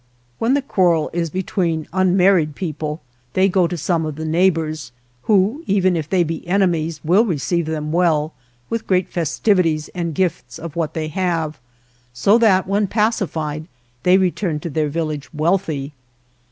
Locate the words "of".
4.03-4.15, 10.57-10.75